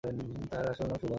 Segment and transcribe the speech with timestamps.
[0.03, 1.09] তার আসল নাম সুভাদ্রা।